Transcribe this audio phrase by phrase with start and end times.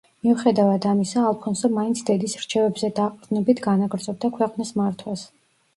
[0.27, 5.31] მიუხედავად ამისა, ალფონსო მაინც დედის რჩევებზე დაყრდნობით განაგრძობდა ქვეყნის მართვას.